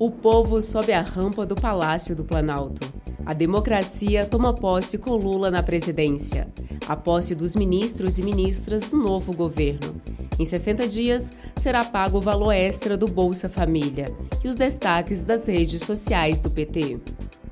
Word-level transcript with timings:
O 0.00 0.12
povo 0.12 0.62
sobe 0.62 0.92
a 0.92 1.00
rampa 1.00 1.44
do 1.44 1.56
Palácio 1.56 2.14
do 2.14 2.22
Planalto. 2.24 2.86
A 3.26 3.34
democracia 3.34 4.24
toma 4.24 4.54
posse 4.54 4.96
com 4.96 5.16
Lula 5.16 5.50
na 5.50 5.60
presidência. 5.60 6.46
A 6.86 6.94
posse 6.94 7.34
dos 7.34 7.56
ministros 7.56 8.16
e 8.16 8.22
ministras 8.22 8.90
do 8.90 8.96
novo 8.96 9.34
governo. 9.34 10.00
Em 10.38 10.44
60 10.44 10.86
dias, 10.86 11.32
será 11.56 11.84
pago 11.84 12.18
o 12.18 12.20
valor 12.20 12.52
extra 12.52 12.96
do 12.96 13.06
Bolsa 13.06 13.48
Família 13.48 14.06
e 14.44 14.46
os 14.46 14.54
destaques 14.54 15.24
das 15.24 15.48
redes 15.48 15.82
sociais 15.82 16.40
do 16.40 16.48
PT. 16.48 17.00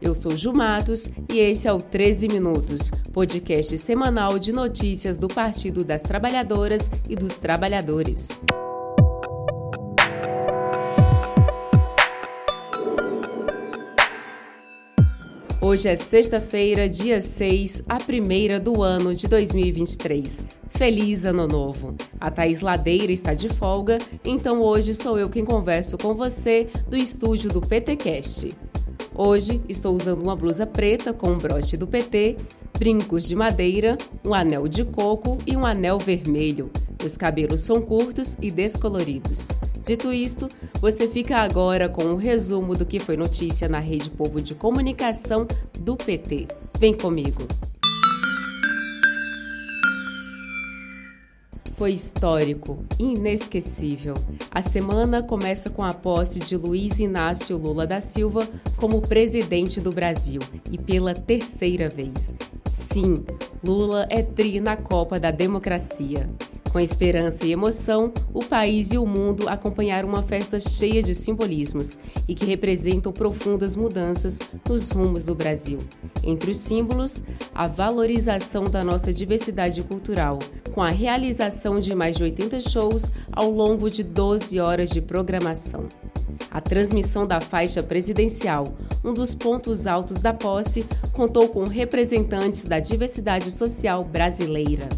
Eu 0.00 0.14
sou 0.14 0.36
Ju 0.36 0.52
Matos 0.52 1.10
e 1.28 1.40
esse 1.40 1.66
é 1.66 1.72
o 1.72 1.82
13 1.82 2.28
Minutos, 2.28 2.92
podcast 3.12 3.76
semanal 3.76 4.38
de 4.38 4.52
notícias 4.52 5.18
do 5.18 5.26
Partido 5.26 5.82
das 5.82 6.02
Trabalhadoras 6.02 6.88
e 7.08 7.16
dos 7.16 7.34
Trabalhadores. 7.34 8.38
Hoje 15.58 15.88
é 15.88 15.96
sexta-feira, 15.96 16.86
dia 16.86 17.18
6, 17.18 17.84
a 17.88 17.96
primeira 17.96 18.60
do 18.60 18.82
ano 18.82 19.14
de 19.14 19.26
2023. 19.26 20.44
Feliz 20.68 21.24
Ano 21.24 21.48
Novo! 21.48 21.94
A 22.20 22.30
Thaís 22.30 22.60
Ladeira 22.60 23.10
está 23.10 23.32
de 23.32 23.48
folga, 23.48 23.96
então 24.22 24.60
hoje 24.60 24.94
sou 24.94 25.18
eu 25.18 25.30
quem 25.30 25.46
converso 25.46 25.96
com 25.96 26.14
você 26.14 26.68
do 26.88 26.96
estúdio 26.96 27.48
do 27.50 27.62
PTCast. 27.62 28.50
Hoje 29.14 29.62
estou 29.66 29.96
usando 29.96 30.22
uma 30.22 30.36
blusa 30.36 30.66
preta 30.66 31.14
com 31.14 31.30
um 31.30 31.38
broche 31.38 31.74
do 31.74 31.86
PT, 31.86 32.36
brincos 32.78 33.26
de 33.26 33.34
madeira, 33.34 33.96
um 34.24 34.34
anel 34.34 34.68
de 34.68 34.84
coco 34.84 35.38
e 35.46 35.56
um 35.56 35.64
anel 35.64 35.98
vermelho. 35.98 36.70
Os 37.04 37.16
cabelos 37.16 37.60
são 37.60 37.80
curtos 37.80 38.36
e 38.40 38.50
descoloridos. 38.50 39.48
Dito 39.84 40.12
isto, 40.12 40.48
você 40.80 41.06
fica 41.06 41.38
agora 41.38 41.88
com 41.88 42.04
um 42.04 42.16
resumo 42.16 42.74
do 42.74 42.86
que 42.86 42.98
foi 42.98 43.16
notícia 43.16 43.68
na 43.68 43.78
Rede 43.78 44.10
Povo 44.10 44.40
de 44.40 44.54
Comunicação 44.54 45.46
do 45.78 45.96
PT. 45.96 46.48
Vem 46.78 46.94
comigo! 46.94 47.46
foi 51.76 51.90
histórico, 51.90 52.78
inesquecível. 52.98 54.14
A 54.50 54.62
semana 54.62 55.22
começa 55.22 55.68
com 55.68 55.84
a 55.84 55.92
posse 55.92 56.40
de 56.40 56.56
Luiz 56.56 56.98
Inácio 56.98 57.58
Lula 57.58 57.86
da 57.86 58.00
Silva 58.00 58.48
como 58.78 59.02
presidente 59.02 59.78
do 59.78 59.92
Brasil 59.92 60.40
e 60.70 60.78
pela 60.78 61.12
terceira 61.12 61.90
vez. 61.90 62.34
Sim, 62.68 63.24
Lula 63.64 64.06
é 64.10 64.22
tri 64.22 64.60
na 64.60 64.76
Copa 64.76 65.20
da 65.20 65.30
Democracia. 65.30 66.28
Com 66.72 66.80
esperança 66.80 67.46
e 67.46 67.52
emoção, 67.52 68.12
o 68.34 68.44
país 68.44 68.92
e 68.92 68.98
o 68.98 69.06
mundo 69.06 69.48
acompanharam 69.48 70.08
uma 70.08 70.22
festa 70.22 70.60
cheia 70.60 71.02
de 71.02 71.14
simbolismos 71.14 71.96
e 72.28 72.34
que 72.34 72.44
representam 72.44 73.12
profundas 73.12 73.76
mudanças 73.76 74.38
nos 74.68 74.90
rumos 74.90 75.24
do 75.24 75.34
Brasil. 75.34 75.78
Entre 76.22 76.50
os 76.50 76.58
símbolos, 76.58 77.24
a 77.54 77.66
valorização 77.66 78.64
da 78.64 78.84
nossa 78.84 79.12
diversidade 79.12 79.82
cultural, 79.84 80.38
com 80.74 80.82
a 80.82 80.90
realização 80.90 81.80
de 81.80 81.94
mais 81.94 82.16
de 82.16 82.24
80 82.24 82.60
shows 82.60 83.10
ao 83.32 83.50
longo 83.50 83.88
de 83.88 84.02
12 84.02 84.60
horas 84.60 84.90
de 84.90 85.00
programação. 85.00 85.88
A 86.50 86.60
transmissão 86.60 87.26
da 87.26 87.40
faixa 87.40 87.82
presidencial, 87.82 88.76
um 89.04 89.12
dos 89.12 89.34
pontos 89.34 89.86
altos 89.86 90.20
da 90.20 90.32
posse, 90.32 90.86
contou 91.12 91.48
com 91.48 91.64
representantes 91.64 92.64
da 92.64 92.78
diversidade 92.78 93.50
social 93.50 94.04
brasileira 94.04 94.88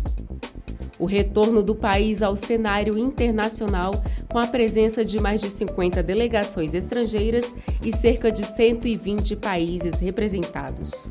o 0.99 1.07
retorno 1.07 1.63
do 1.63 1.75
país 1.75 2.23
ao 2.23 2.35
cenário 2.35 2.99
internacional 2.99 3.93
com 4.29 4.39
a 4.39 4.47
presença 4.47 5.05
de 5.05 5.21
mais 5.21 5.41
de 5.41 5.49
50 5.49 6.03
delegações 6.03 6.75
estrangeiras 6.75 7.55
e 7.83 7.93
cerca 7.93 8.31
de 8.31 8.45
120 8.45 9.37
países 9.37 10.01
representados. 10.01 11.11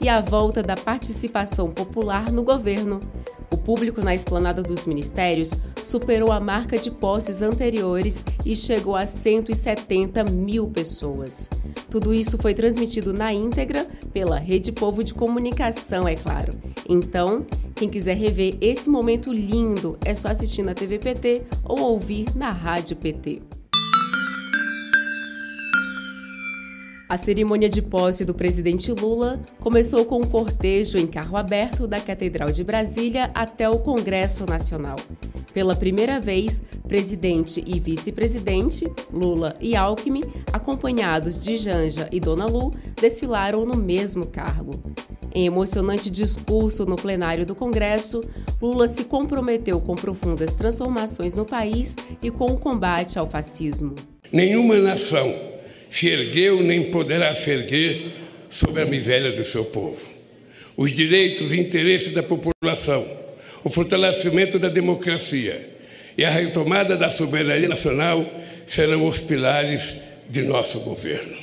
E 0.00 0.08
a 0.08 0.20
volta 0.20 0.62
da 0.62 0.74
participação 0.74 1.70
popular 1.70 2.30
no 2.30 2.42
governo. 2.42 3.00
Público 3.64 4.02
na 4.02 4.14
esplanada 4.14 4.62
dos 4.62 4.86
ministérios 4.86 5.52
superou 5.82 6.32
a 6.32 6.40
marca 6.40 6.78
de 6.78 6.90
posses 6.90 7.42
anteriores 7.42 8.24
e 8.44 8.54
chegou 8.54 8.96
a 8.96 9.06
170 9.06 10.24
mil 10.24 10.68
pessoas. 10.68 11.48
Tudo 11.88 12.12
isso 12.14 12.38
foi 12.38 12.54
transmitido 12.54 13.12
na 13.12 13.32
íntegra 13.32 13.86
pela 14.12 14.38
Rede 14.38 14.72
Povo 14.72 15.04
de 15.04 15.14
Comunicação, 15.14 16.06
é 16.08 16.14
claro. 16.14 16.52
Então, 16.88 17.46
quem 17.74 17.88
quiser 17.88 18.16
rever 18.16 18.56
esse 18.60 18.88
momento 18.88 19.32
lindo, 19.32 19.96
é 20.04 20.14
só 20.14 20.28
assistir 20.28 20.62
na 20.62 20.74
TV 20.74 20.98
PT 20.98 21.42
ou 21.64 21.80
ouvir 21.80 22.26
na 22.36 22.50
Rádio 22.50 22.96
PT. 22.96 23.61
A 27.12 27.18
cerimônia 27.18 27.68
de 27.68 27.82
posse 27.82 28.24
do 28.24 28.32
presidente 28.32 28.90
Lula 28.90 29.38
começou 29.60 30.02
com 30.06 30.16
um 30.16 30.26
cortejo 30.26 30.96
em 30.96 31.06
carro 31.06 31.36
aberto 31.36 31.86
da 31.86 32.00
Catedral 32.00 32.50
de 32.50 32.64
Brasília 32.64 33.30
até 33.34 33.68
o 33.68 33.80
Congresso 33.80 34.46
Nacional. 34.46 34.96
Pela 35.52 35.76
primeira 35.76 36.18
vez, 36.18 36.62
presidente 36.88 37.62
e 37.66 37.78
vice-presidente, 37.78 38.90
Lula 39.12 39.54
e 39.60 39.76
Alckmin, 39.76 40.22
acompanhados 40.54 41.38
de 41.38 41.58
Janja 41.58 42.08
e 42.10 42.18
Dona 42.18 42.46
Lu, 42.46 42.72
desfilaram 42.98 43.66
no 43.66 43.76
mesmo 43.76 44.26
cargo. 44.26 44.82
Em 45.34 45.44
emocionante 45.44 46.08
discurso 46.08 46.86
no 46.86 46.96
plenário 46.96 47.44
do 47.44 47.54
Congresso, 47.54 48.22
Lula 48.58 48.88
se 48.88 49.04
comprometeu 49.04 49.82
com 49.82 49.94
profundas 49.94 50.54
transformações 50.54 51.36
no 51.36 51.44
país 51.44 51.94
e 52.22 52.30
com 52.30 52.46
o 52.46 52.58
combate 52.58 53.18
ao 53.18 53.28
fascismo. 53.28 53.94
Nenhuma 54.32 54.76
nação 54.76 55.51
se 55.92 56.08
ergueu 56.08 56.62
nem 56.62 56.84
poderá 56.84 57.34
se 57.34 57.50
erguer 57.50 58.06
sobre 58.48 58.80
a 58.80 58.86
miséria 58.86 59.30
do 59.30 59.44
seu 59.44 59.66
povo. 59.66 60.00
Os 60.74 60.90
direitos 60.90 61.52
e 61.52 61.60
interesses 61.60 62.14
da 62.14 62.22
população, 62.22 63.06
o 63.62 63.68
fortalecimento 63.68 64.58
da 64.58 64.70
democracia 64.70 65.68
e 66.16 66.24
a 66.24 66.30
retomada 66.30 66.96
da 66.96 67.10
soberania 67.10 67.68
nacional 67.68 68.26
serão 68.66 69.06
os 69.06 69.20
pilares 69.20 69.98
de 70.30 70.40
nosso 70.42 70.80
governo. 70.80 71.36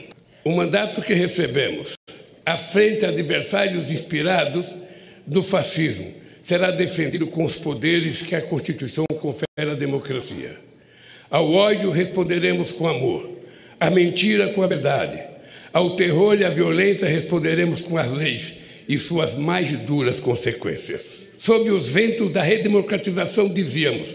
O 0.44 0.52
mandato 0.52 1.04
que 1.04 1.14
recebemos 1.14 1.94
à 2.44 2.58
frente 2.58 3.06
a 3.06 3.10
adversários 3.10 3.92
inspirados 3.92 4.74
no 5.28 5.44
fascismo, 5.44 6.12
será 6.44 6.72
defendido 6.72 7.28
com 7.28 7.46
os 7.46 7.58
poderes 7.58 8.24
que 8.24 8.36
a 8.36 8.42
Constituição 8.42 9.06
confere 9.22 9.46
à 9.72 9.76
democracia. 9.76 10.58
Ao 11.30 11.54
ódio 11.54 11.92
responderemos 11.92 12.72
com 12.72 12.88
amor, 12.88 13.39
à 13.80 13.90
mentira 13.90 14.50
com 14.50 14.62
a 14.62 14.68
verdade, 14.68 15.20
ao 15.72 15.96
terror 15.96 16.40
e 16.40 16.44
à 16.44 16.50
violência 16.50 17.08
responderemos 17.08 17.82
com 17.82 17.98
as 17.98 18.12
leis 18.12 18.58
e 18.88 18.98
suas 18.98 19.36
mais 19.36 19.72
duras 19.80 20.20
consequências. 20.20 21.02
Sob 21.38 21.70
os 21.72 21.92
ventos 21.92 22.32
da 22.32 22.42
redemocratização 22.42 23.48
dizíamos: 23.48 24.10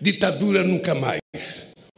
ditadura 0.00 0.62
nunca 0.62 0.94
mais. 0.94 1.20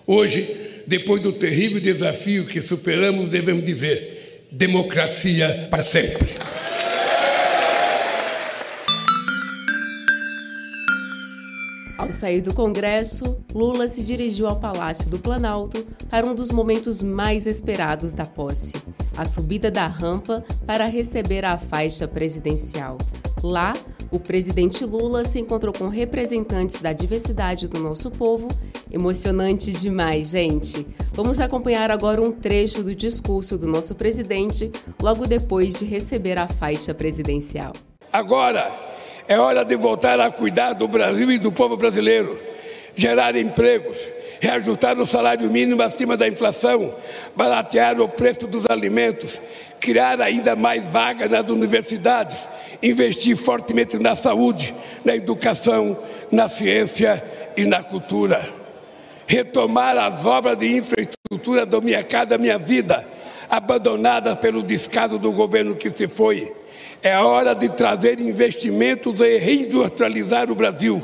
Hoje, 0.06 0.46
depois 0.86 1.22
do 1.22 1.32
terrível 1.32 1.80
desafio 1.80 2.46
que 2.46 2.62
superamos, 2.62 3.28
devemos 3.28 3.64
dizer: 3.64 4.46
democracia 4.50 5.68
para 5.70 5.82
sempre. 5.82 6.49
Ao 12.00 12.10
sair 12.10 12.40
do 12.40 12.54
Congresso, 12.54 13.44
Lula 13.54 13.86
se 13.86 14.02
dirigiu 14.02 14.46
ao 14.46 14.58
Palácio 14.58 15.10
do 15.10 15.18
Planalto 15.18 15.84
para 16.08 16.26
um 16.26 16.34
dos 16.34 16.50
momentos 16.50 17.02
mais 17.02 17.46
esperados 17.46 18.14
da 18.14 18.24
posse, 18.24 18.72
a 19.14 19.26
subida 19.26 19.70
da 19.70 19.86
rampa 19.86 20.42
para 20.66 20.86
receber 20.86 21.44
a 21.44 21.58
faixa 21.58 22.08
presidencial. 22.08 22.96
Lá, 23.42 23.74
o 24.10 24.18
presidente 24.18 24.82
Lula 24.82 25.26
se 25.26 25.40
encontrou 25.40 25.74
com 25.74 25.88
representantes 25.88 26.80
da 26.80 26.94
diversidade 26.94 27.68
do 27.68 27.78
nosso 27.78 28.10
povo. 28.10 28.48
Emocionante 28.90 29.70
demais, 29.70 30.30
gente! 30.30 30.86
Vamos 31.12 31.38
acompanhar 31.38 31.90
agora 31.90 32.22
um 32.22 32.32
trecho 32.32 32.82
do 32.82 32.94
discurso 32.94 33.58
do 33.58 33.66
nosso 33.66 33.94
presidente, 33.94 34.72
logo 35.02 35.26
depois 35.26 35.78
de 35.78 35.84
receber 35.84 36.38
a 36.38 36.48
faixa 36.48 36.94
presidencial. 36.94 37.74
Agora 38.10 38.89
é 39.30 39.38
hora 39.38 39.64
de 39.64 39.76
voltar 39.76 40.18
a 40.18 40.28
cuidar 40.28 40.72
do 40.72 40.88
Brasil 40.88 41.30
e 41.30 41.38
do 41.38 41.52
povo 41.52 41.76
brasileiro, 41.76 42.36
gerar 42.96 43.36
empregos, 43.36 44.08
reajustar 44.40 44.98
o 44.98 45.06
salário 45.06 45.48
mínimo 45.48 45.80
acima 45.82 46.16
da 46.16 46.26
inflação, 46.26 46.92
baratear 47.36 48.00
o 48.00 48.08
preço 48.08 48.48
dos 48.48 48.66
alimentos, 48.68 49.40
criar 49.78 50.20
ainda 50.20 50.56
mais 50.56 50.84
vagas 50.84 51.30
nas 51.30 51.48
universidades, 51.48 52.48
investir 52.82 53.36
fortemente 53.36 53.96
na 54.00 54.16
saúde, 54.16 54.74
na 55.04 55.14
educação, 55.14 55.96
na 56.32 56.48
ciência 56.48 57.22
e 57.56 57.64
na 57.64 57.84
cultura. 57.84 58.48
Retomar 59.28 59.96
as 59.96 60.26
obras 60.26 60.58
de 60.58 60.76
infraestrutura 60.76 61.64
do 61.64 61.80
Minha 61.80 62.02
Casa 62.02 62.36
Minha 62.36 62.58
Vida, 62.58 63.06
abandonadas 63.50 64.36
pelo 64.36 64.62
descaso 64.62 65.18
do 65.18 65.32
governo 65.32 65.74
que 65.74 65.90
se 65.90 66.06
foi. 66.06 66.52
É 67.02 67.18
hora 67.18 67.54
de 67.54 67.68
trazer 67.70 68.20
investimentos 68.20 69.20
e 69.20 69.38
reindustrializar 69.38 70.50
o 70.50 70.54
Brasil 70.54 71.02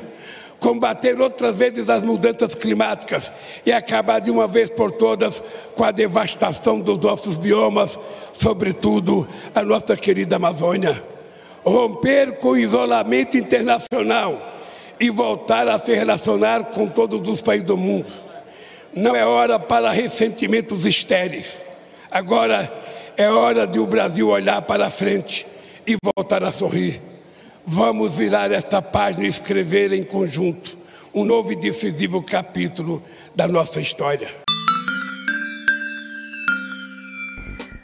combater 0.59 1.21
outras 1.21 1.57
vezes 1.57 1.89
as 1.89 2.03
mudanças 2.03 2.55
climáticas 2.55 3.33
e 3.65 3.73
acabar 3.73 4.21
de 4.21 4.31
uma 4.31 4.47
vez 4.47 4.71
por 4.71 4.93
todas 4.93 5.43
com 5.75 5.85
a 5.85 5.91
devastação 5.91 6.81
dos 6.81 6.99
nossos 6.99 7.37
biomas, 7.37 7.99
sobretudo 8.33 9.29
a 9.55 9.63
nossa 9.63 9.97
querida 9.97 10.37
Amazônia. 10.37 11.03
Romper 11.65 12.39
com 12.39 12.51
o 12.51 12.57
isolamento 12.57 13.37
internacional 13.37 14.55
e 15.01 15.11
voltar 15.11 15.69
a 15.69 15.79
se 15.79 15.95
relacionar 15.95 16.65
com 16.67 16.87
todos 16.87 17.29
os 17.29 17.43
países 17.43 17.67
do 17.67 17.77
mundo. 17.77 18.07
Não 18.95 19.15
é 19.15 19.27
hora 19.27 19.59
para 19.59 19.91
ressentimentos 19.91 20.87
estéreis. 20.87 21.66
Agora 22.17 22.73
é 23.15 23.29
hora 23.29 23.67
de 23.67 23.79
o 23.79 23.87
Brasil 23.87 24.31
olhar 24.31 24.63
para 24.63 24.89
frente 24.89 25.47
e 25.87 25.99
voltar 26.03 26.43
a 26.43 26.51
sorrir. 26.51 26.99
Vamos 27.67 28.17
virar 28.17 28.51
esta 28.53 28.81
página 28.81 29.27
e 29.27 29.29
escrever 29.29 29.93
em 29.93 30.03
conjunto 30.03 30.79
um 31.13 31.27
novo 31.27 31.53
e 31.53 31.57
decisivo 31.57 32.23
capítulo 32.23 33.03
da 33.35 33.47
nossa 33.47 33.83
história. 33.83 34.46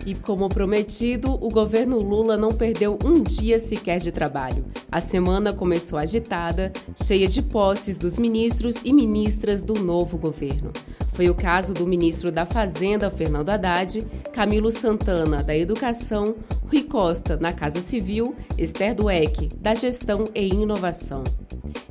E 0.04 0.14
como 0.14 0.48
prometido, 0.48 1.38
o 1.40 1.48
governo 1.48 1.98
Lula 1.98 2.36
não 2.36 2.50
perdeu 2.50 2.98
um 3.04 3.22
dia 3.22 3.58
sequer 3.58 3.98
de 3.98 4.10
trabalho. 4.10 4.64
A 4.90 5.00
semana 5.00 5.52
começou 5.52 5.98
agitada, 5.98 6.72
cheia 7.00 7.28
de 7.28 7.40
posses 7.40 7.98
dos 7.98 8.18
ministros 8.18 8.76
e 8.84 8.92
ministras 8.92 9.62
do 9.62 9.74
novo 9.74 10.18
governo. 10.18 10.72
Foi 11.12 11.28
o 11.28 11.34
caso 11.34 11.72
do 11.72 11.86
ministro 11.86 12.32
da 12.32 12.44
Fazenda, 12.44 13.10
Fernando 13.10 13.50
Haddad, 13.50 14.04
Camilo 14.32 14.70
Santana, 14.70 15.42
da 15.42 15.56
Educação, 15.56 16.34
Rui 16.68 16.82
Costa, 16.82 17.36
na 17.36 17.52
Casa 17.52 17.80
Civil, 17.80 18.34
Esther 18.58 18.94
Dueck, 18.94 19.50
da 19.56 19.74
Gestão 19.74 20.24
e 20.34 20.48
Inovação. 20.48 21.22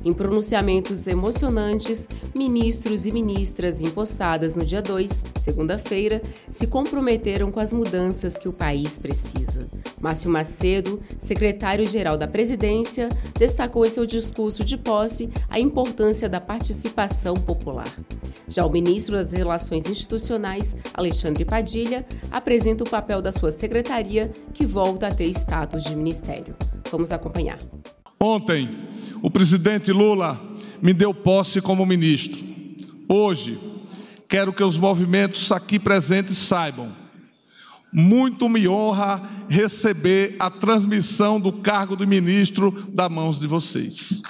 Em 0.04 0.12
pronunciamentos 0.12 1.06
emocionantes, 1.06 2.08
ministros 2.34 3.06
e 3.06 3.12
ministras 3.12 3.80
empossadas 3.80 4.56
no 4.56 4.64
dia 4.64 4.82
2, 4.82 5.24
segunda-feira, 5.38 6.20
se 6.50 6.66
comprometeram 6.66 7.52
com 7.52 7.60
as 7.60 7.72
mudanças 7.72 8.36
que 8.36 8.48
o 8.48 8.52
país 8.52 8.98
precisa. 8.98 9.66
Márcio 10.00 10.28
Macedo, 10.28 11.00
secretário-geral 11.18 12.16
da 12.16 12.26
Presidência, 12.26 13.08
destacou 13.38 13.86
em 13.86 13.90
seu 13.90 14.04
discurso 14.04 14.64
de 14.64 14.76
posse 14.76 15.30
a 15.48 15.60
importância 15.60 16.28
da 16.28 16.40
participação 16.40 17.34
popular. 17.34 17.86
Já 18.48 18.66
o 18.66 18.70
ministro 18.70 19.16
das 19.16 19.32
Relações 19.32 19.88
Institucionais, 19.88 20.76
Alexandre 20.92 21.44
Padilha, 21.44 22.04
apresenta 22.28 22.82
o 22.82 22.90
papel 22.90 23.22
da 23.22 23.30
sua 23.30 23.52
secretaria, 23.52 24.32
que 24.52 24.66
volta 24.66 25.06
a 25.06 25.14
ter 25.14 25.26
status 25.30 25.84
de 25.84 25.94
ministério. 25.94 26.56
Vamos 26.90 27.12
acompanhar. 27.12 27.58
Ontem, 28.24 28.70
o 29.20 29.28
presidente 29.28 29.90
Lula 29.90 30.40
me 30.80 30.92
deu 30.92 31.12
posse 31.12 31.60
como 31.60 31.84
ministro. 31.84 32.40
Hoje, 33.08 33.58
quero 34.28 34.52
que 34.52 34.62
os 34.62 34.78
movimentos 34.78 35.50
aqui 35.50 35.76
presentes 35.76 36.38
saibam. 36.38 36.92
Muito 37.92 38.48
me 38.48 38.68
honra 38.68 39.20
receber 39.48 40.36
a 40.38 40.48
transmissão 40.48 41.40
do 41.40 41.50
cargo 41.52 41.96
de 41.96 42.06
ministro 42.06 42.70
da 42.92 43.08
mãos 43.08 43.40
de 43.40 43.48
vocês. 43.48 44.22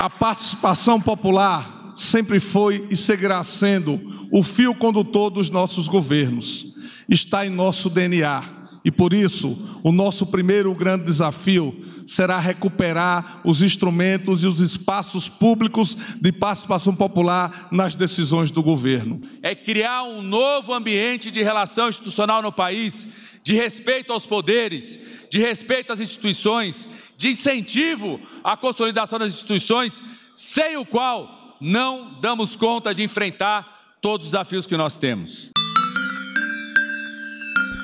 A 0.00 0.10
participação 0.10 1.00
popular 1.00 1.92
sempre 1.94 2.40
foi 2.40 2.84
e 2.90 2.96
seguirá 2.96 3.44
sendo 3.44 4.00
o 4.32 4.42
fio 4.42 4.74
condutor 4.74 5.30
dos 5.30 5.50
nossos 5.50 5.86
governos 5.86 6.76
está 7.08 7.46
em 7.46 7.50
nosso 7.50 7.88
DNA. 7.88 8.58
E 8.84 8.90
por 8.90 9.12
isso, 9.12 9.58
o 9.82 9.92
nosso 9.92 10.26
primeiro 10.26 10.72
grande 10.74 11.04
desafio 11.04 11.84
será 12.06 12.38
recuperar 12.38 13.42
os 13.44 13.60
instrumentos 13.62 14.42
e 14.42 14.46
os 14.46 14.60
espaços 14.60 15.28
públicos 15.28 15.94
de 16.20 16.32
participação 16.32 16.94
popular 16.94 17.68
nas 17.70 17.94
decisões 17.94 18.50
do 18.50 18.62
governo. 18.62 19.20
É 19.42 19.54
criar 19.54 20.04
um 20.04 20.22
novo 20.22 20.72
ambiente 20.72 21.30
de 21.30 21.42
relação 21.42 21.88
institucional 21.90 22.40
no 22.40 22.50
país, 22.50 23.06
de 23.42 23.54
respeito 23.54 24.12
aos 24.12 24.26
poderes, 24.26 24.98
de 25.30 25.38
respeito 25.38 25.92
às 25.92 26.00
instituições, 26.00 26.88
de 27.16 27.28
incentivo 27.28 28.18
à 28.42 28.56
consolidação 28.56 29.18
das 29.18 29.34
instituições, 29.34 30.02
sem 30.34 30.78
o 30.78 30.84
qual 30.86 31.56
não 31.60 32.18
damos 32.20 32.56
conta 32.56 32.94
de 32.94 33.02
enfrentar 33.02 33.98
todos 34.00 34.28
os 34.28 34.32
desafios 34.32 34.66
que 34.66 34.76
nós 34.76 34.96
temos. 34.96 35.50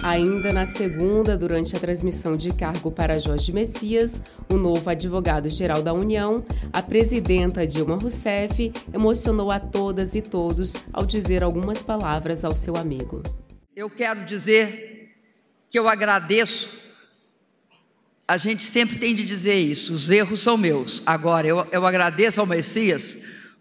Ainda 0.04 0.52
na 0.52 0.66
segunda, 0.66 1.34
durante 1.34 1.74
a 1.74 1.80
transmissão 1.80 2.36
de 2.36 2.52
cargo 2.54 2.92
para 2.92 3.18
Jorge 3.18 3.50
Messias, 3.50 4.20
o 4.50 4.58
novo 4.58 4.90
advogado-geral 4.90 5.82
da 5.82 5.94
União, 5.94 6.44
a 6.70 6.82
presidenta 6.82 7.66
Dilma 7.66 7.96
Rousseff 7.96 8.70
emocionou 8.92 9.50
a 9.50 9.58
todas 9.58 10.14
e 10.14 10.20
todos 10.20 10.76
ao 10.92 11.06
dizer 11.06 11.42
algumas 11.42 11.82
palavras 11.82 12.44
ao 12.44 12.54
seu 12.54 12.76
amigo. 12.76 13.22
Eu 13.74 13.88
quero 13.88 14.26
dizer 14.26 15.16
que 15.70 15.78
eu 15.78 15.88
agradeço. 15.88 16.68
A 18.28 18.36
gente 18.36 18.62
sempre 18.62 18.98
tem 18.98 19.14
de 19.14 19.24
dizer 19.24 19.54
isso, 19.54 19.94
os 19.94 20.10
erros 20.10 20.40
são 20.40 20.58
meus. 20.58 21.02
Agora, 21.06 21.46
eu, 21.46 21.66
eu 21.72 21.86
agradeço 21.86 22.42
ao 22.42 22.46
Messias 22.46 23.16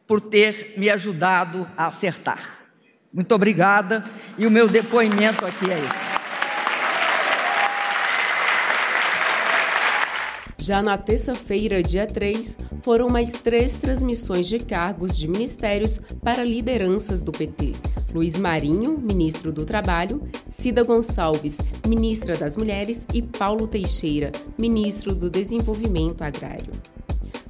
por 0.05 0.19
ter 0.19 0.73
me 0.75 0.89
ajudado 0.89 1.65
a 1.77 1.87
acertar. 1.87 2.67
Muito 3.13 3.33
obrigada 3.33 4.03
e 4.37 4.45
o 4.45 4.51
meu 4.51 4.67
depoimento 4.67 5.45
aqui 5.45 5.71
é 5.71 5.79
esse. 5.85 6.12
Já 10.63 10.81
na 10.81 10.97
terça-feira, 10.97 11.83
dia 11.83 12.07
3, 12.07 12.57
foram 12.83 13.09
mais 13.09 13.33
três 13.33 13.75
transmissões 13.75 14.47
de 14.47 14.59
cargos 14.59 15.17
de 15.17 15.27
ministérios 15.27 15.99
para 16.21 16.41
lideranças 16.41 17.21
do 17.21 17.33
PT. 17.33 17.73
Luiz 18.13 18.37
Marinho, 18.37 18.97
ministro 18.97 19.51
do 19.51 19.65
Trabalho, 19.65 20.25
Cida 20.47 20.81
Gonçalves, 20.81 21.59
ministra 21.85 22.37
das 22.37 22.55
Mulheres 22.55 23.05
e 23.13 23.21
Paulo 23.21 23.67
Teixeira, 23.67 24.31
ministro 24.57 25.13
do 25.13 25.29
Desenvolvimento 25.29 26.21
Agrário. 26.21 26.71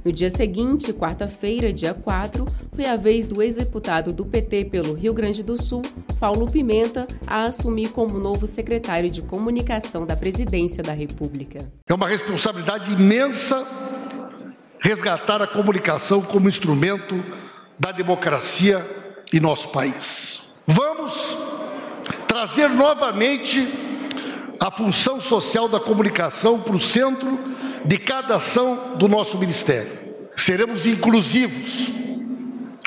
No 0.05 0.11
dia 0.11 0.29
seguinte, 0.29 0.91
quarta-feira, 0.91 1.71
dia 1.71 1.93
4, 1.93 2.45
foi 2.73 2.85
a 2.85 2.97
vez 2.97 3.25
do 3.25 3.41
ex-deputado 3.41 4.11
do 4.11 4.25
PT 4.25 4.65
pelo 4.65 4.93
Rio 4.93 5.13
Grande 5.13 5.41
do 5.41 5.61
Sul, 5.61 5.81
Paulo 6.19 6.45
Pimenta, 6.51 7.07
a 7.25 7.45
assumir 7.45 7.87
como 7.87 8.19
novo 8.19 8.45
secretário 8.45 9.09
de 9.09 9.21
comunicação 9.21 10.05
da 10.05 10.17
Presidência 10.17 10.83
da 10.83 10.91
República. 10.91 11.71
É 11.87 11.93
uma 11.93 12.09
responsabilidade 12.09 12.91
imensa 12.91 13.65
resgatar 14.77 15.41
a 15.41 15.47
comunicação 15.47 16.21
como 16.21 16.49
instrumento 16.49 17.23
da 17.79 17.93
democracia 17.93 18.85
em 19.31 19.39
nosso 19.39 19.69
país. 19.69 20.43
Vamos 20.67 21.37
trazer 22.27 22.67
novamente 22.67 23.65
a 24.59 24.69
função 24.69 25.21
social 25.21 25.69
da 25.69 25.79
comunicação 25.79 26.59
para 26.59 26.75
o 26.75 26.79
centro 26.79 27.39
de 27.85 27.97
cada 27.97 28.35
ação 28.35 28.97
do 28.97 29.07
nosso 29.07 29.37
ministério. 29.37 29.91
Seremos 30.35 30.85
inclusivos, 30.85 31.91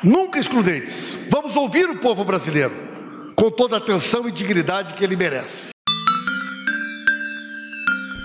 nunca 0.02 0.38
excludentes. 0.38 1.16
Vamos 1.30 1.54
ouvir 1.56 1.88
o 1.88 1.98
povo 1.98 2.24
brasileiro 2.24 2.74
com 3.36 3.50
toda 3.50 3.76
a 3.76 3.78
atenção 3.78 4.26
e 4.26 4.32
dignidade 4.32 4.94
que 4.94 5.04
ele 5.04 5.16
merece. 5.16 5.75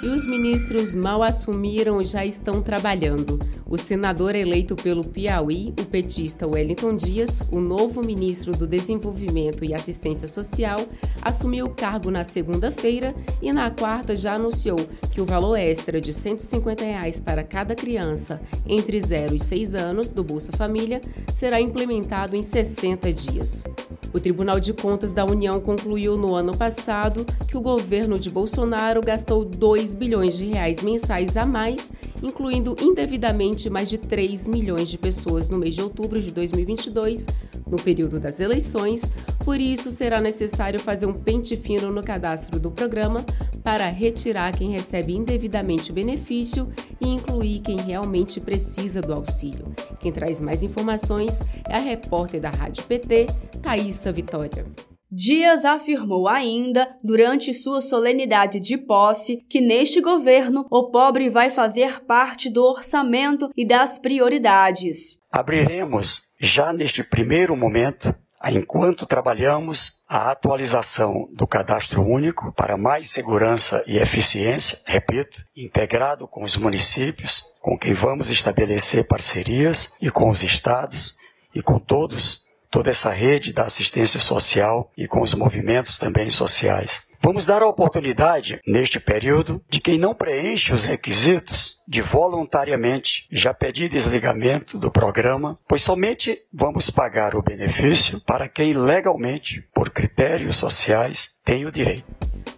E 0.03 0.07
os 0.07 0.25
ministros 0.25 0.95
mal 0.95 1.21
assumiram 1.21 2.01
e 2.01 2.05
já 2.05 2.25
estão 2.25 2.59
trabalhando. 2.59 3.39
O 3.67 3.77
senador 3.77 4.35
eleito 4.35 4.75
pelo 4.75 5.03
Piauí, 5.03 5.73
o 5.79 5.85
petista 5.85 6.47
Wellington 6.47 6.95
Dias, 6.95 7.39
o 7.51 7.61
novo 7.61 8.03
ministro 8.03 8.51
do 8.51 8.65
Desenvolvimento 8.65 9.63
e 9.63 9.75
Assistência 9.75 10.27
Social, 10.27 10.79
assumiu 11.21 11.67
o 11.67 11.69
cargo 11.69 12.09
na 12.09 12.23
segunda-feira 12.23 13.13
e 13.41 13.53
na 13.53 13.69
quarta 13.69 14.15
já 14.15 14.33
anunciou 14.33 14.79
que 15.11 15.21
o 15.21 15.25
valor 15.25 15.55
extra 15.55 16.01
de 16.01 16.11
150 16.11 16.83
reais 16.83 17.19
para 17.19 17.43
cada 17.43 17.75
criança 17.75 18.41
entre 18.67 18.99
0 18.99 19.35
e 19.35 19.39
6 19.39 19.75
anos 19.75 20.11
do 20.13 20.23
Bolsa 20.23 20.51
Família 20.51 20.99
será 21.31 21.61
implementado 21.61 22.35
em 22.35 22.41
60 22.41 23.13
dias. 23.13 23.63
O 24.13 24.19
Tribunal 24.19 24.59
de 24.59 24.73
Contas 24.73 25.13
da 25.13 25.25
União 25.25 25.61
concluiu 25.61 26.17
no 26.17 26.35
ano 26.35 26.55
passado 26.55 27.25
que 27.47 27.57
o 27.57 27.61
governo 27.61 28.19
de 28.19 28.29
Bolsonaro 28.29 29.01
gastou 29.01 29.45
2 29.45 29.93
bilhões 29.93 30.37
de 30.37 30.45
reais 30.45 30.83
mensais 30.83 31.37
a 31.37 31.45
mais, 31.45 31.91
incluindo 32.21 32.75
indevidamente 32.81 33.69
mais 33.69 33.89
de 33.89 33.97
3 33.97 34.47
milhões 34.47 34.89
de 34.89 34.97
pessoas 34.97 35.47
no 35.47 35.57
mês 35.57 35.75
de 35.75 35.81
outubro 35.81 36.21
de 36.21 36.29
2022, 36.31 37.25
no 37.71 37.81
período 37.81 38.19
das 38.19 38.39
eleições. 38.39 39.11
Por 39.43 39.59
isso, 39.59 39.89
será 39.89 40.19
necessário 40.19 40.79
fazer 40.79 41.05
um 41.05 41.13
pente 41.13 41.55
fino 41.55 41.91
no 41.91 42.03
cadastro 42.03 42.59
do 42.59 42.69
programa 42.69 43.25
para 43.63 43.87
retirar 43.89 44.51
quem 44.51 44.71
recebe 44.71 45.15
indevidamente 45.15 45.91
o 45.91 45.93
benefício 45.93 46.69
e 46.99 47.07
incluir 47.07 47.61
quem 47.61 47.77
realmente 47.77 48.39
precisa 48.39 49.01
do 49.01 49.13
auxílio. 49.13 49.73
Quem 49.99 50.11
traz 50.11 50.41
mais 50.41 50.61
informações 50.61 51.39
é 51.67 51.75
a 51.75 51.79
repórter 51.79 52.41
da 52.41 52.49
Rádio 52.49 52.83
PT, 52.83 53.27
Thaisa 53.61 54.11
Vitória. 54.11 54.90
Dias 55.11 55.65
afirmou 55.65 56.25
ainda, 56.25 56.87
durante 57.03 57.53
sua 57.53 57.81
solenidade 57.81 58.61
de 58.61 58.77
posse, 58.77 59.43
que 59.49 59.59
neste 59.59 59.99
governo 59.99 60.65
o 60.71 60.89
pobre 60.89 61.29
vai 61.29 61.49
fazer 61.49 62.05
parte 62.05 62.49
do 62.49 62.63
orçamento 62.63 63.49
e 63.57 63.65
das 63.65 63.99
prioridades. 63.99 65.19
Abriremos, 65.29 66.21
já 66.39 66.71
neste 66.71 67.03
primeiro 67.03 67.57
momento, 67.57 68.15
enquanto 68.49 69.05
trabalhamos 69.05 70.01
a 70.07 70.31
atualização 70.31 71.27
do 71.33 71.45
cadastro 71.45 72.01
único 72.01 72.53
para 72.53 72.77
mais 72.77 73.09
segurança 73.09 73.83
e 73.85 73.97
eficiência, 73.97 74.79
repito, 74.85 75.43
integrado 75.53 76.25
com 76.25 76.41
os 76.43 76.55
municípios, 76.55 77.43
com 77.59 77.77
quem 77.77 77.93
vamos 77.93 78.31
estabelecer 78.31 79.05
parcerias 79.05 79.93
e 80.01 80.09
com 80.09 80.29
os 80.29 80.41
estados 80.41 81.17
e 81.53 81.61
com 81.61 81.77
todos, 81.77 82.49
toda 82.71 82.89
essa 82.89 83.11
rede 83.11 83.53
da 83.53 83.65
assistência 83.65 84.19
social 84.19 84.89
e 84.97 85.07
com 85.07 85.21
os 85.21 85.35
movimentos 85.35 85.99
também 85.99 86.29
sociais. 86.29 87.03
Vamos 87.23 87.45
dar 87.45 87.61
a 87.61 87.67
oportunidade, 87.67 88.59
neste 88.65 88.99
período, 88.99 89.61
de 89.69 89.79
quem 89.79 89.99
não 89.99 90.15
preenche 90.15 90.73
os 90.73 90.85
requisitos 90.85 91.77
de 91.87 92.01
voluntariamente 92.01 93.27
já 93.31 93.53
pedir 93.53 93.89
desligamento 93.89 94.79
do 94.79 94.89
programa, 94.89 95.59
pois 95.67 95.83
somente 95.83 96.39
vamos 96.51 96.89
pagar 96.89 97.35
o 97.35 97.43
benefício 97.43 98.19
para 98.21 98.47
quem 98.47 98.73
legalmente, 98.73 99.63
por 99.71 99.91
critérios 99.91 100.55
sociais, 100.55 101.29
tem 101.45 101.63
o 101.63 101.71
direito. 101.71 102.05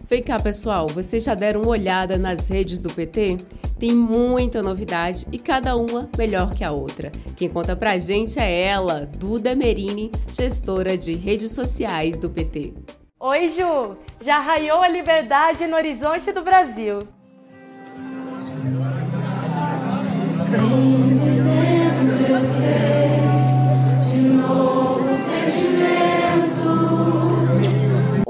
Vem 0.06 0.22
cá, 0.22 0.38
pessoal, 0.38 0.88
vocês 0.88 1.24
já 1.24 1.34
deram 1.34 1.62
uma 1.62 1.72
olhada 1.72 2.18
nas 2.18 2.50
redes 2.50 2.82
do 2.82 2.94
PT? 2.94 3.38
Tem 3.80 3.94
muita 3.94 4.62
novidade 4.62 5.26
e 5.32 5.40
cada 5.40 5.78
uma 5.78 6.10
melhor 6.18 6.52
que 6.52 6.64
a 6.64 6.72
outra. 6.72 7.10
Quem 7.38 7.50
conta 7.50 7.74
pra 7.76 7.98
gente 7.98 8.38
é 8.38 8.64
ela, 8.64 9.06
Duda 9.18 9.56
Merini, 9.56 10.12
gestora 10.32 10.98
de 10.98 11.14
redes 11.14 11.52
sociais 11.54 12.18
do 12.18 12.30
PT. 12.30 12.74
Oi, 13.18 13.48
Ju! 13.50 13.98
Já 14.22 14.40
raiou 14.40 14.82
a 14.82 14.90
liberdade 14.90 15.66
no 15.68 15.78
horizonte 15.78 16.32
do 16.34 16.44
Brasil. 16.44 17.00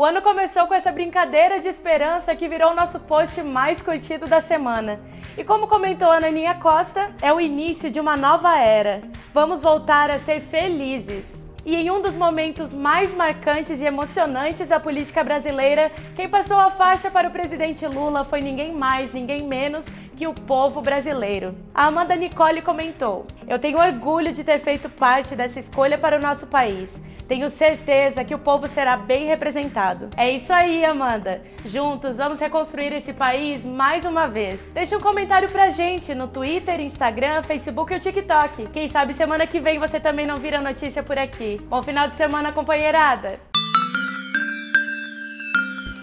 O 0.03 0.05
ano 0.05 0.22
começou 0.22 0.67
com 0.67 0.74
essa 0.74 0.91
brincadeira 0.91 1.62
de 1.62 1.69
esperança 1.69 2.36
que 2.36 2.50
virou 2.50 2.72
o 2.72 2.75
nosso 2.75 3.00
post 3.00 3.41
mais 3.41 3.81
curtido 3.81 4.27
da 4.27 4.41
semana. 4.41 5.00
E 5.38 5.45
como 5.45 5.65
comentou 5.65 6.12
a 6.12 6.19
Naninha 6.19 6.55
Costa, 6.55 7.10
é 7.22 7.31
o 7.31 7.39
início 7.39 7.89
de 7.89 8.01
uma 8.01 8.17
nova 8.17 8.60
era. 8.60 9.01
Vamos 9.33 9.63
voltar 9.63 10.12
a 10.12 10.19
ser 10.19 10.41
felizes. 10.41 11.48
E 11.65 11.74
em 11.77 11.89
um 11.89 12.01
dos 12.01 12.17
momentos 12.17 12.74
mais 12.74 13.15
marcantes 13.15 13.79
e 13.79 13.86
emocionantes 13.86 14.67
da 14.67 14.77
política 14.77 15.24
brasileira, 15.24 15.89
quem 16.17 16.27
passou 16.27 16.60
a 16.60 16.69
faixa 16.69 17.10
para 17.10 17.29
o 17.29 17.31
presidente 17.31 17.88
Lula 17.88 18.25
foi 18.25 18.41
ninguém 18.41 18.74
mais, 18.74 19.13
ninguém 19.13 19.43
menos 19.43 19.86
que 20.17 20.27
o 20.27 20.33
povo 20.33 20.81
brasileiro. 20.81 21.55
A 21.74 21.86
Amanda 21.86 22.13
Nicole 22.13 22.62
comentou: 22.62 23.25
Eu 23.48 23.57
tenho 23.57 23.79
orgulho 23.79 24.33
de 24.33 24.43
ter 24.43 24.60
feito 24.60 24.89
parte 24.89 25.33
dessa 25.33 25.62
escolha 25.62 25.98
para 25.98 26.17
o 26.17 26.22
nosso 26.22 26.48
país. 26.48 27.01
Tenho 27.27 27.49
certeza 27.49 28.23
que 28.23 28.35
o 28.35 28.39
povo 28.39 28.67
será 28.67 28.97
bem 28.97 29.25
representado. 29.25 30.09
É 30.17 30.29
isso 30.29 30.51
aí, 30.51 30.83
Amanda. 30.83 31.41
Juntos 31.65 32.17
vamos 32.17 32.39
reconstruir 32.39 32.93
esse 32.93 33.13
país 33.13 33.65
mais 33.65 34.05
uma 34.05 34.27
vez. 34.27 34.71
Deixe 34.73 34.95
um 34.95 35.01
comentário 35.01 35.49
pra 35.49 35.69
gente 35.69 36.13
no 36.13 36.27
Twitter, 36.27 36.79
Instagram, 36.79 37.41
Facebook 37.43 37.93
e 37.93 37.97
o 37.97 37.99
TikTok. 37.99 38.67
Quem 38.67 38.87
sabe 38.87 39.13
semana 39.13 39.47
que 39.47 39.59
vem 39.59 39.79
você 39.79 39.99
também 39.99 40.25
não 40.25 40.37
vira 40.37 40.61
notícia 40.61 41.03
por 41.03 41.17
aqui. 41.17 41.61
Bom 41.69 41.81
final 41.81 42.07
de 42.07 42.15
semana, 42.15 42.51
companheirada! 42.51 43.52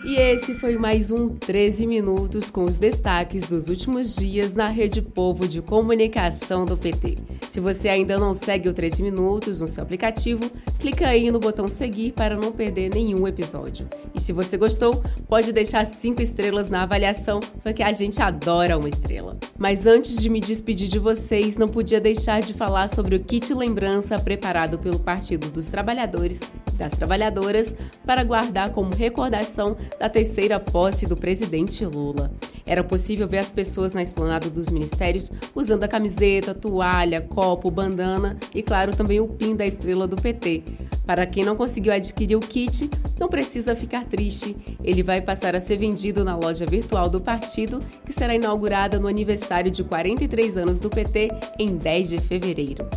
E 0.03 0.15
esse 0.17 0.55
foi 0.55 0.79
mais 0.79 1.11
um 1.11 1.29
13 1.29 1.87
Minutos 1.87 2.51
com 2.51 2.65
os 2.65 2.79
destaques 2.79 3.49
dos 3.49 3.69
últimos 3.69 4.17
dias 4.17 4.55
na 4.55 4.67
Rede 4.67 5.03
Povo 5.03 5.47
de 5.47 5.61
Comunicação 5.61 6.65
do 6.65 6.77
PT. 6.77 7.19
Se 7.51 7.61
você 7.61 7.89
ainda 7.89 8.17
não 8.17 8.33
segue 8.33 8.69
o 8.69 8.73
13 8.73 9.03
Minutos 9.03 9.61
no 9.61 9.69
seu 9.69 9.83
aplicativo, 9.83 10.51
clica 10.79 11.09
aí 11.09 11.31
no 11.31 11.39
botão 11.39 11.69
seguir 11.69 12.13
para 12.13 12.35
não 12.35 12.51
perder 12.51 12.95
nenhum 12.95 13.29
episódio. 13.29 13.89
E 14.15 14.21
se 14.21 14.33
você 14.33 14.57
gostou, 14.57 15.03
pode 15.29 15.53
deixar 15.53 15.85
5 15.85 16.23
estrelas 16.23 16.71
na 16.71 16.83
avaliação, 16.83 17.41
porque 17.63 17.83
a 17.83 17.93
gente 17.93 18.23
adora 18.23 18.79
uma 18.79 18.89
estrela. 18.89 19.37
Mas 19.59 19.87
antes 19.87 20.17
de 20.17 20.31
me 20.31 20.41
despedir 20.41 20.89
de 20.89 20.99
vocês, 20.99 21.59
não 21.59 21.69
podia 21.69 22.01
deixar 22.01 22.41
de 22.41 22.55
falar 22.55 22.89
sobre 22.89 23.17
o 23.17 23.21
kit 23.21 23.53
lembrança 23.53 24.19
preparado 24.19 24.79
pelo 24.79 25.01
Partido 25.01 25.51
dos 25.51 25.67
Trabalhadores 25.67 26.41
e 26.73 26.77
das 26.77 26.93
Trabalhadoras 26.93 27.75
para 28.07 28.25
guardar 28.25 28.71
como 28.71 28.95
recordação 28.95 29.77
da 29.99 30.09
terceira 30.09 30.59
posse 30.59 31.07
do 31.07 31.17
presidente 31.17 31.85
Lula. 31.85 32.31
Era 32.67 32.85
possível 32.85 33.27
ver 33.27 33.39
as 33.39 33.51
pessoas 33.51 33.95
na 33.95 34.03
esplanada 34.03 34.49
dos 34.49 34.69
ministérios 34.69 35.31
usando 35.55 35.85
a 35.85 35.89
camiseta, 35.89 36.55
toalha, 36.55 37.21
copo, 37.21 37.71
bandana 37.71 38.39
e, 38.55 38.63
claro, 38.63 38.95
também 38.95 39.21
o 39.21 39.27
pin 39.29 39.57
da 39.57 39.67
estrela 39.67 40.07
do 40.07 40.17
PT. 40.17 40.63
Para 41.05 41.27
quem 41.27 41.45
não 41.45 41.57
conseguiu 41.57 41.93
adquirir 41.93 42.37
o 42.37 42.41
kit, 42.41 42.89
não 43.19 43.29
precisa 43.29 43.75
ficar 43.75 44.05
triste. 44.05 44.57
Ele 44.85 45.03
vai 45.03 45.21
passar 45.21 45.57
a 45.57 45.61
ser 45.61 45.77
vendido 45.77 46.25
na 46.25 46.37
loja 46.37 46.65
virtual 46.65 47.11
do 47.11 47.21
partido, 47.21 47.81
que 48.07 48.13
será 48.13 48.35
inaugurada 48.35 49.01
no 49.01 49.09
aniversário 49.09 49.71
de 49.71 49.83
43 49.83 50.57
anos 50.57 50.79
do 50.79 50.89
PT 50.89 51.31
em 51.59 51.77
10 51.77 52.11
de 52.11 52.19
fevereiro. 52.19 52.89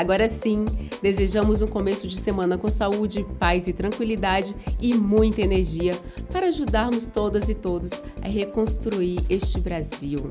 Agora 0.00 0.26
sim, 0.28 0.64
desejamos 1.02 1.60
um 1.60 1.66
começo 1.66 2.08
de 2.08 2.16
semana 2.16 2.56
com 2.56 2.68
saúde, 2.68 3.22
paz 3.38 3.68
e 3.68 3.72
tranquilidade 3.74 4.56
e 4.80 4.94
muita 4.94 5.42
energia 5.42 5.92
para 6.32 6.46
ajudarmos 6.46 7.06
todas 7.06 7.50
e 7.50 7.54
todos 7.54 8.02
a 8.22 8.26
reconstruir 8.26 9.18
este 9.28 9.60
Brasil. 9.60 10.30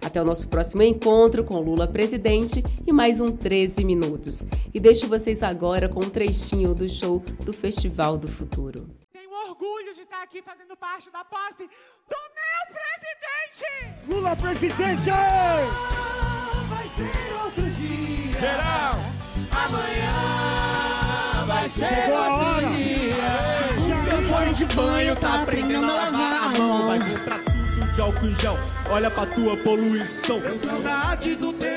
Até 0.00 0.22
o 0.22 0.24
nosso 0.24 0.46
próximo 0.46 0.84
encontro 0.84 1.42
com 1.42 1.58
Lula 1.58 1.88
presidente 1.88 2.62
e 2.86 2.92
mais 2.92 3.20
um 3.20 3.26
13 3.36 3.84
minutos. 3.84 4.46
E 4.72 4.78
deixo 4.78 5.08
vocês 5.08 5.42
agora 5.42 5.88
com 5.88 5.98
um 5.98 6.08
trechinho 6.08 6.72
do 6.72 6.88
show 6.88 7.20
do 7.44 7.52
Festival 7.52 8.16
do 8.16 8.28
Futuro. 8.28 8.88
Tenho 9.12 9.32
orgulho 9.48 9.92
de 9.92 10.02
estar 10.02 10.22
aqui 10.22 10.40
fazendo 10.40 10.76
parte 10.76 11.10
da 11.10 11.24
posse 11.24 11.64
do 12.08 12.16
meu 12.38 12.62
presidente! 12.78 14.06
Lula 14.08 14.36
presidente! 14.36 15.10
Verão! 18.40 19.04
Amanhã 19.52 21.44
vai 21.46 21.68
ser 21.68 21.86
Chegou 21.86 22.16
a 22.18 22.32
hora. 22.32 22.66
outro 22.66 22.76
dia. 22.76 24.04
Meu 24.04 24.22
fone 24.22 24.54
de 24.54 24.64
banho 24.66 25.16
tá 25.16 25.42
aprendendo 25.42 25.84
a 25.90 25.94
lavar 25.94 26.32
a 26.44 26.58
mão. 26.58 26.86
Vai 26.86 26.98
vir 27.00 27.18
pra 27.20 27.38
tudo 27.38 27.92
de 27.94 28.00
álcool 28.00 28.26
em 28.26 28.34
gel. 28.36 28.58
Olha 28.88 29.10
pra 29.10 29.26
tua 29.26 29.56
poluição. 29.58 30.38
Eu 30.38 30.58
saudade 30.58 31.34
do 31.36 31.52
teu 31.52 31.69